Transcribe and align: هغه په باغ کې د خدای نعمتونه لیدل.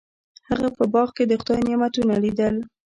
هغه 0.49 0.67
په 0.77 0.83
باغ 0.93 1.09
کې 1.15 1.23
د 1.27 1.31
خدای 1.41 1.59
نعمتونه 1.67 2.13
لیدل. 2.23 2.55